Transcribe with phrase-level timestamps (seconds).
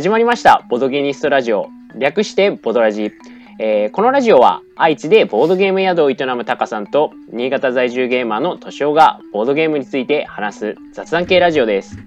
[0.00, 0.64] 始まりました。
[0.70, 1.68] ボドゲニストラジオ。
[1.94, 3.12] 略してボドラジ、
[3.58, 11.98] えーこのラジオは愛知でボードゲーム宿を営むタカさんと新潟在住ゲーマーのトシオがボードゲームについて話す雑談系ラジオです。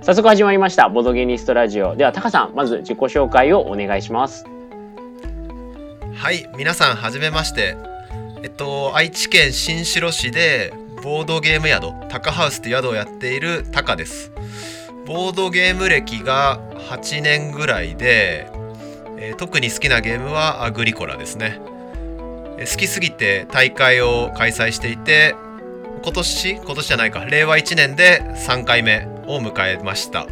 [0.00, 0.88] 早速始まりました。
[0.88, 1.96] ボドゲニストラジオ。
[1.96, 4.46] ではタカさんまず自己紹介をお願いします。
[6.14, 7.76] はい皆さんはじめまして。
[8.42, 14.33] えっと愛知県新城市でボードゲーム宿タカハウスって宿をやっているタカです。
[15.06, 18.50] ボードゲーム歴が8年ぐらいで、
[19.18, 21.60] えー特に好きなゲームはアグリコラですね。
[22.58, 25.34] えー好きすぎて大会を開催していて
[26.02, 30.26] 今年今年じゃないか令和1年で3回目を迎えました。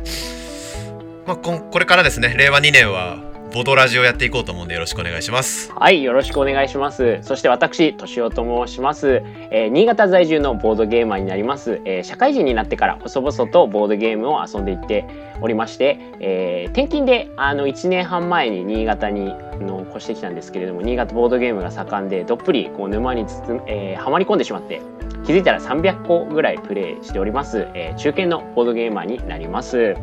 [1.27, 7.19] まあ、ここれからですね令和2年はボドラジをやっていこうと思うんでよろしくお願いしますはい、よろしくお願いします。
[7.23, 15.05] そして私、としおと申します、えー新潟在住のボードゲーマーになります、えー社会人になってから細々とボードゲームを遊んでいって
[15.41, 24.81] おりまして、えー転勤であの1年半前に新潟にの越してきたんですけれども、新潟ボードゲームが盛んで、どっぷりこう沼に包む、えーはまり込んでしまって、
[25.27, 29.95] 気づいたら300個ぐらいプレイしております、えー中堅のボードゲーマーになります。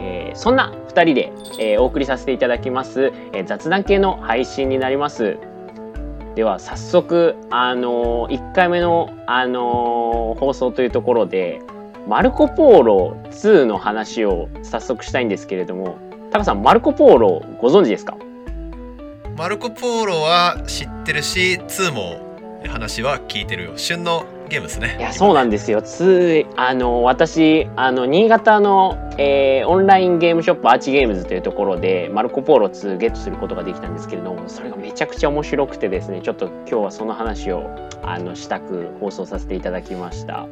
[0.00, 5.36] えーそんな2人で、えーお送りさせていただきます、えー雑談系の配信になります。
[6.34, 11.60] では早速あのー1回目の、あのー放送というところで
[12.08, 15.96] マルコ・ポーロ2の話を早速したいんですけれども
[16.32, 18.16] タカさんマルコ・ポーロご存知ですか？
[19.36, 22.20] マルコ・ポーロは知ってるし2も
[22.68, 23.72] 話は聞いてるよ。
[23.76, 24.96] 旬のゲームですね。
[24.98, 25.80] いやそうなんですよ。
[25.82, 37.70] ついあの私あの新潟の、えーオンラインゲームショップアーチゲームズというところでマルコ・ポーロ2ゲットすることができたんですけれどもそれがめちゃくちゃ面白くてですねちょっと今日はその話を
[38.02, 40.46] あのしたく放送させていただきました。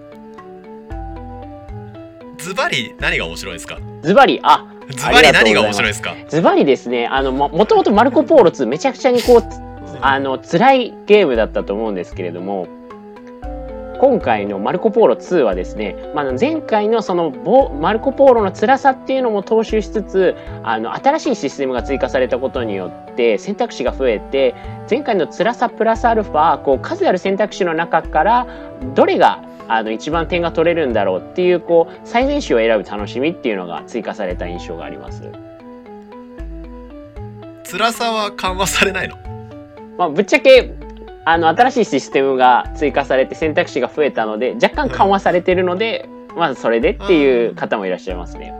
[2.38, 3.78] ズバリ何が面白いですか？
[4.02, 6.16] ズバリあズバリ何が面い白いですか？
[6.28, 9.42] ズバリですねあのももともとマルコ・ポーロ2めちゃくちゃにこう
[10.00, 12.66] あの辛いゲームだったと思うんですけれども
[14.02, 24.56] 今回のマルコ・ポーロ2はですね、まあ、前回のそのボマルコ・ポーロの辛さっていうのも踏襲しつつあの新しいシステムが追加されたことによって選択肢が増えて
[24.90, 28.48] 前回の辛さプラスアルファこう数ある選択肢の中から
[28.96, 35.30] どれがあの一番点が取れるんだろうっていうこう最善手を選ぶ楽しみっていうのが追加された印象があります。
[37.70, 39.16] 辛さは緩和されないの？
[39.96, 40.74] まあ、ぶっちゃけ
[41.24, 48.52] あの新しいシステムが追加されて選択肢が増えたので若干緩和されてるので、まずそれでっていう方もいらっしゃいますね。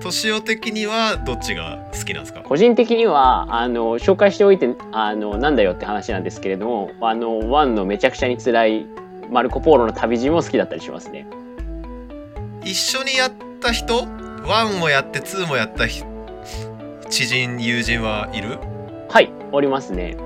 [0.00, 2.40] 年男的にはどっちが好きなんですか？
[2.40, 8.86] 個人的にはあの紹介しておいてあのなんだよって話なんですけれどもあの1のめちゃくちゃに辛い
[9.30, 11.26] マルコ・ポーロの旅路も好きだったりしますね。
[12.64, 16.06] 一緒にやった人？1もやって2もやった人？
[17.10, 18.58] 知人友人はいる？
[19.10, 20.16] はいおりますね。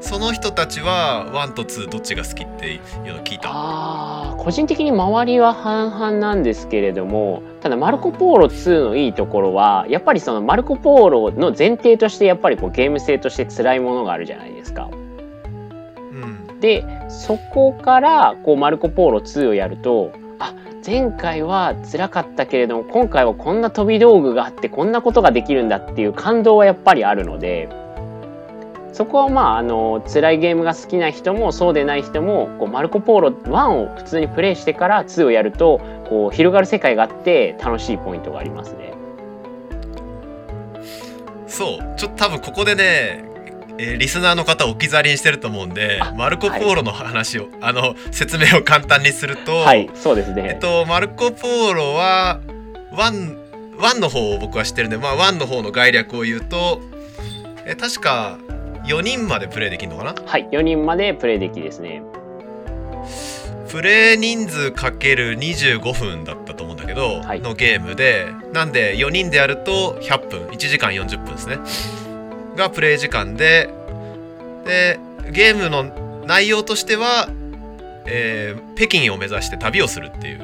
[0.00, 14.90] その人たちは1と2どっちが好きっていうの聞いたあー個人的に周りは半々なんですけれどもただマルコ・ポーロ2のいいところはやっぱりそのマルコ・ポーロの前提としてやっぱりこうゲーム性として辛いものがあるじゃないですか。
[14.92, 20.52] うんでそこからこうマルコ・ポーロ2をやるとあ
[20.86, 27.70] 前回は辛かったけれども今回はこんな飛び道具があってこんなことができるんだっていう感動はやっぱりあるので
[28.92, 38.92] そこはまああの辛いゲームが好きな人もそうでない人もこうマルコ・ポーロ1を普通にプレイしてから2をやるとこう広がる世界があって楽しいポイントがありますね。
[41.46, 43.24] そうちょっと多分ここでね、
[43.78, 50.58] えーリスナーの方置き去りにしてると思うんであマルコ・ポーロの話を、あの説明を簡単にすると、はいそうですえっね。
[50.60, 52.40] とマルコ・ポーロは
[52.92, 53.36] ワン
[53.78, 56.80] ワンの方を僕は知ってるんでまあワンの方の概略を言うと
[57.66, 58.38] え確か
[58.86, 60.14] 4人までプレイできるのかな？
[60.24, 62.02] はい4人までプレイできですね。
[63.68, 71.58] プレイ人数かける25分だったと思うんだけど、はいのゲームでなんで4人でやると100分1時間40分ですね
[72.56, 73.68] がプレイ時間で
[74.64, 74.98] で
[75.30, 75.84] ゲームの
[76.26, 77.28] 内容としては、
[78.06, 80.40] えー北京を目指して旅をするっていう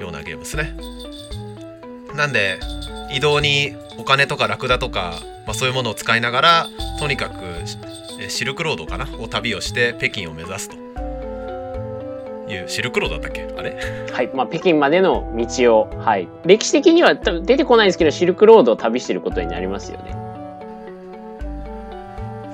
[0.00, 0.72] ようなゲームですね。
[2.14, 2.60] なんで
[3.10, 5.14] 移動にお金とかラクダとか、
[5.44, 6.68] まあ、そういうものを使いながら
[7.00, 7.42] とにかく
[8.28, 10.76] シルクロードかなを旅をして北京を目指すと。
[12.48, 13.52] いうシルクロードだったっけ？
[13.58, 13.76] あれ？
[14.12, 20.14] はい、まあ、北京までの道を、はい、歴史的には多分出てこないんですけどシルクロードを旅してることになりますよね。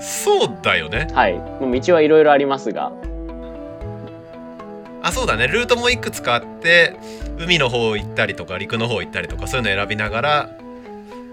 [0.01, 2.93] そうだよねはい、もう道はいろいろありますが、
[5.03, 6.97] ああそうだねルートもいくつかあって
[7.39, 10.51] 海の方行ったりとか陸の方行ったりとかそういうの選びながら、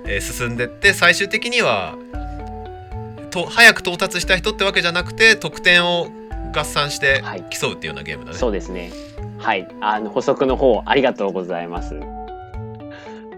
[0.05, 1.95] えー進んでって最終的には
[3.31, 6.07] と早く到達した人ってわけじゃなくて得点を
[6.53, 8.37] 合算してはい競うっていうようなゲームだね。
[8.37, 8.91] そうですね。
[9.39, 11.99] はい、あの補足の方ありがとうございます。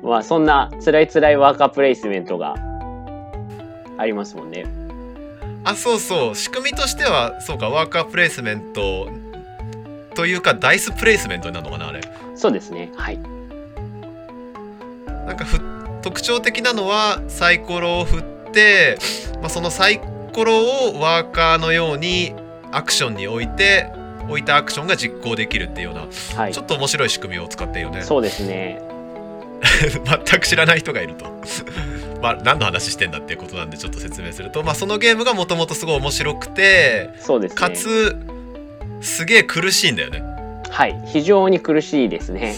[0.03, 2.56] まあそんな辛い辛いワーカープレイスメントが
[3.97, 4.87] ありますもんね。
[5.69, 9.10] あそうそう仕組みとしてはそうかワーカープレイスメント
[10.16, 12.02] というかダイスプレイスメントになるのかなあれ。
[12.36, 12.90] そうですね。
[12.96, 13.19] はい。
[15.28, 15.60] なんかふ
[16.02, 18.24] 特徴的なのはサイコロを振っ
[18.54, 18.98] て、
[19.42, 20.00] まあ、そのサイ
[20.34, 20.58] コロ
[20.90, 22.34] をワーカーのように
[22.72, 23.92] アクションに置いて
[24.30, 26.08] 置いたアクションが実行できるっていうような
[26.42, 26.64] はいちょ。
[26.64, 28.81] っと面白い仕組みを使っているよねそうですね。
[30.28, 31.25] 全く知らない人がいると
[32.22, 37.56] まあ何の話してんだっていうことなんでちょっと説明すると、まあ、そのゲームがもともとすごい面白くてそうですね。
[37.56, 38.16] かつ
[39.02, 40.24] すげえ苦しいんだよね
[40.69, 41.02] はい。
[41.06, 42.56] 非常に苦しいですね。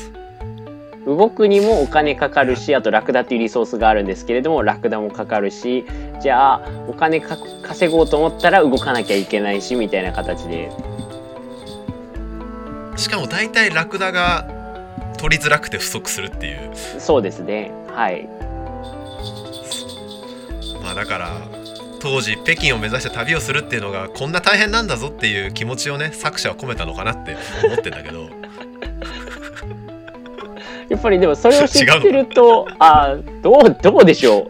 [1.06, 5.86] 動くにもお金かかるし、あとラクダっていうリソースがあるんですけれども、ラクダもかかるし、
[6.22, 10.70] じゃあお金か稼ごうと思ったら動かなきゃいけないしみたいな形で、
[12.96, 14.46] しかも大体ラクダが
[15.18, 17.72] 取りづらくて不足するっていうそうですね。
[17.96, 18.28] はい。
[20.90, 21.30] まあだから
[22.00, 28.28] 当時北京を目指して旅をするっていうのがこんな大変なんだぞっていう気持ちをね作者は込めたのかなって思ってんだけど
[30.90, 34.50] やっぱりでもそれを知ってると、 あーどうどうでしょう。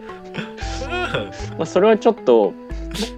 [1.58, 2.54] まあそれはちょっと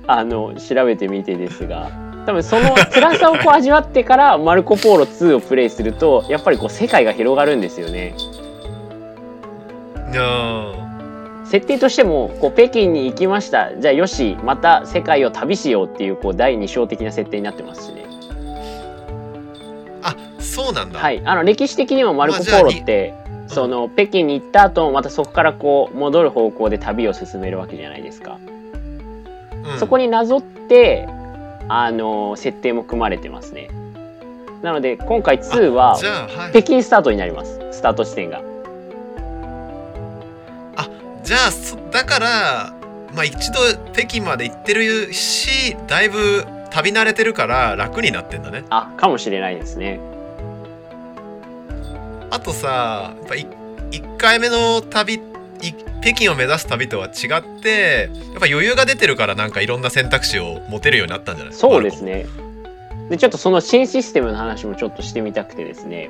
[0.08, 1.92] あの調べてみてですが、
[2.26, 8.16] 多分その辛さをこう味わってからマルコポーロ2をプレイすると、やっぱりこう世界が広がるんですよね。
[10.10, 10.81] いやー
[11.52, 13.78] 設定としてもこう北京に行きました。
[13.78, 18.06] じゃあよし、また世界を旅しようっていうこう第二章的な設定になってますしね。
[20.02, 23.12] あそうなんだ、はい、あの歴史的にもマルコ・ポーロって、
[23.48, 28.38] その北京に行った後またそこからこう戻る方向で旅を進めるわけじゃないですか、
[29.66, 29.78] うん。
[29.78, 31.06] そこになぞって
[31.68, 33.68] あの設定も組まれてますね。
[34.62, 36.50] なので今回2ははい。
[36.52, 37.60] 北京スタートになります。
[37.72, 38.40] スタート地点が
[41.22, 42.74] じゃあそだから
[43.14, 43.60] まあ一度
[43.92, 48.64] 北京まで行ってるしだいぶ旅慣れてるから楽になってんだね。
[48.70, 50.00] あかもしれないですね。
[52.30, 55.20] あとさやっぱ1回目の旅い
[56.00, 61.54] 北京を目指す旅とは違ってやっぱ余裕が出てるからなんかいろんな選択肢を持てるようになったんじゃない？
[61.54, 62.26] そうですね。
[63.10, 66.08] でちょっとその新システムの話もちょっとしてみたくてですね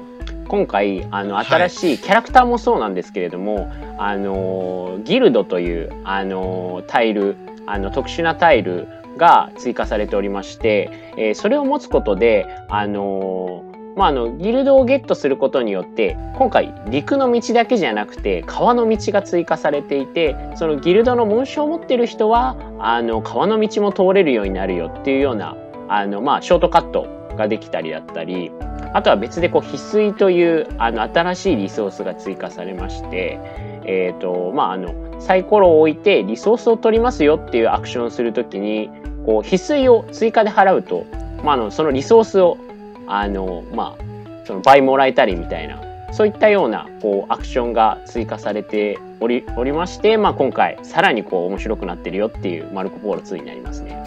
[0.52, 1.46] 今回あのはい。
[1.46, 13.64] 新しいキャラクターもそうなんですけれども、あのギルドというあのタイルあの特殊なタイルが追加されておりまして、えーそれを持つことであの
[13.96, 25.56] まあ、あのギルドをゲットすることによって今回陸の道だけじゃなくて川の道が追加されていてそのギルドの紋章を持ってる人はあの川の道も通れるようになるよっていうような
[25.88, 27.06] あの、まあ、ショートカット
[27.36, 28.50] ができたりだったり
[28.94, 33.38] あとは別でこう翡翠というあの新しいリソースが追加されまして、
[33.84, 38.90] えーとまあ、あのサイコロを置いてリソースを取りますよっていうアクションをするときに
[39.24, 41.04] こう翡翠を追加で払うと、
[41.42, 42.58] まあ、あのそのリソースを
[43.06, 45.80] あの、まあ、その倍もらえたりみたいな
[46.12, 54.04] そういったようなこうアクションが追加されておりおりまして、まあ、今回さらにこう面白くなってるよっていうマルコ・ポーロ2になりますね。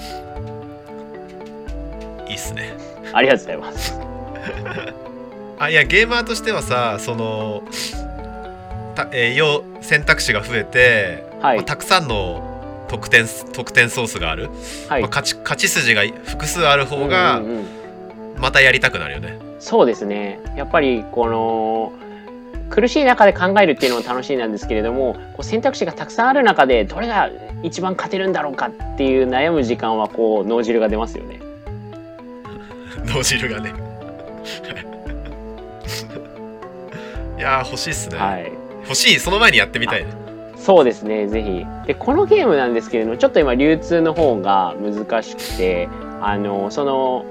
[2.28, 2.74] いいっすね
[3.14, 4.15] ありがとうございます。
[5.60, 7.64] あいやゲーマーとしてはさその
[8.96, 11.58] た、えー要選択肢が増えて、はい。
[11.58, 14.50] まあたくさんの得点得点ソースがある、
[14.90, 15.02] はい。
[15.02, 17.66] まあ、勝ち勝ち筋が複数ある方がうんうんうん。
[18.40, 19.38] またやりたくなるよね。
[19.60, 20.40] そうですね。
[20.56, 21.94] やっぱりこの
[22.70, 27.30] 苦しい中で考えるっていうのも楽しいなんですけれどもこう選択肢がたくさんある中でどれが
[27.62, 31.40] 一番勝てるんだろうかっていう悩む時間はこう脳汁が出ますよね。
[33.06, 33.85] 脳汁がね
[37.38, 38.52] いやー欲しいっすね、はい。
[38.84, 39.20] 欲しい。
[39.20, 40.12] その前にやってみたいね。
[40.58, 41.66] そうですね、ぜひ。
[41.86, 45.90] で、このゲームなんですけれども、ちょっと今流通の方が難しくて、
[46.22, 47.26] あの、その、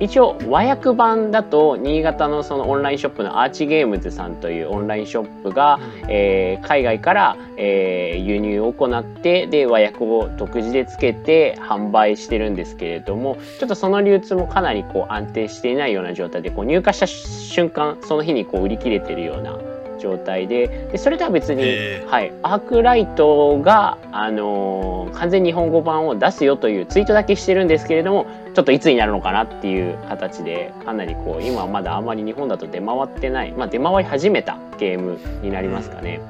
[0.00, 19.58] 一応和訳版だと新潟のそのオンラインショップのアーチゲームズさんというオンラインショップが、えー海外から、えー輸入を行ってで和訳を独自でつけて販売してるんですけれどもちょっとその流通もかなりこう安定していないような状態でこう入荷した瞬間その日にこう売り切れてるような
[20.04, 21.62] 状態ででそれとは別に、
[22.06, 36.20] はい、アークライトが、あのー完全日本語版を出すよというツイートだけしてるんですけれどもちょっといつになるのかなっていう形でかなりこう今はまだあまり日本だと出回ってない、まあ、出回り始めたゲームになりますかね。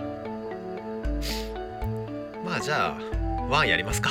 [2.45, 4.11] まあじゃあ one やりますか。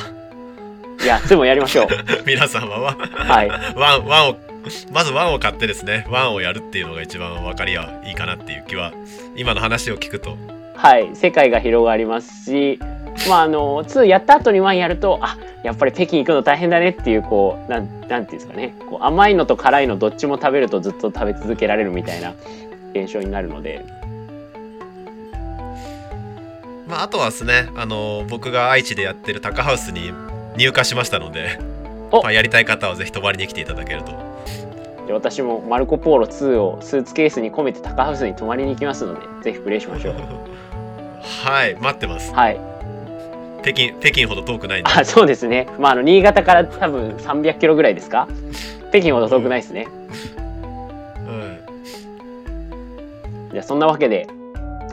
[1.01, 1.87] いやでもやりましょう。
[2.25, 2.95] 皆さんは。
[2.97, 4.35] はい、 one one を
[4.91, 8.93] まず one を買ってですね one をやるっていうのが一番分かりはいいかなっていう気は
[9.35, 10.37] 今の話を聞くと。
[10.75, 12.79] はい、世界が広がりますし、
[13.29, 18.75] まああの2やった後に1やるとあやっぱり北京行くの大変だねっていうこうなんなんていうんですかね。
[18.89, 22.33] こう甘いのと辛いのどっちも食べるとずっと食べ続けられるみたいな
[22.93, 23.85] 現象になるので。
[26.87, 30.11] まああとはですねあの僕が愛知でやってるタカハウスに
[30.57, 31.59] 入荷しましたので
[32.11, 32.21] お。
[32.21, 34.32] まあ、やりたい方はぜひ泊まりに来ていただけると
[35.07, 40.15] で私もマルコ・ポーロ2をスーツケースに込めてタカハウスに泊まりに行きますのでぜひプレイしましょう。
[41.45, 42.33] はい待ってます。
[42.33, 42.59] はい。
[43.61, 44.89] 北京北京ほど遠くないんで。
[44.91, 45.67] あそうですね。
[45.79, 48.27] まああの新潟から多分300キロぐらいですか？
[48.89, 49.87] 北京ほど遠くないですね。
[51.25, 51.57] は
[53.49, 54.27] いじゃあそんなわけで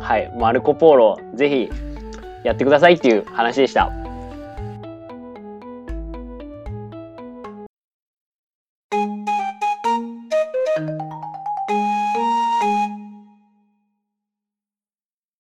[0.01, 1.71] はいマルコ・ポーロぜひ
[2.45, 3.91] やってくださいっていう話でした